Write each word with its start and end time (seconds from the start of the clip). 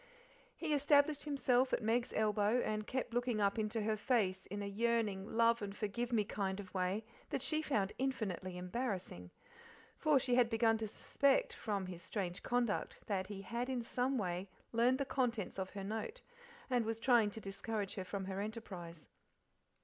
He 0.55 0.73
established 0.73 1.25
himself 1.25 1.71
at 1.71 1.83
Meg's 1.83 2.11
elbow, 2.13 2.59
and 2.59 2.87
kept 2.87 3.13
looking 3.13 3.39
up 3.39 3.59
into 3.59 3.81
her 3.83 3.95
face 3.95 4.47
in 4.47 4.63
a 4.63 4.65
yearning 4.65 5.27
love 5.37 5.61
and 5.61 5.75
forgive 5.75 6.11
me 6.11 6.23
kind 6.23 6.59
of 6.59 6.73
way 6.73 7.05
that 7.29 7.43
she 7.43 7.61
found 7.61 7.93
infinitely 7.99 8.57
embarrassing; 8.57 9.29
for 9.99 10.17
she 10.17 10.33
had 10.33 10.49
begun 10.49 10.79
to 10.79 10.87
suspect, 10.87 11.53
from 11.53 11.85
his 11.85 12.01
strange 12.01 12.41
conduct, 12.41 12.99
that 13.05 13.27
he 13.27 13.43
had 13.43 13.69
in 13.69 13.83
some 13.83 14.17
way 14.17 14.49
learned 14.71 14.97
the 14.97 15.05
contents 15.05 15.59
of 15.59 15.69
her 15.73 15.83
note, 15.83 16.23
and 16.67 16.83
was 16.83 16.99
trying 16.99 17.29
to 17.29 17.39
discourage 17.39 17.93
her 17.93 18.03
from 18.03 18.25
her 18.25 18.39
enterprise. 18.41 19.07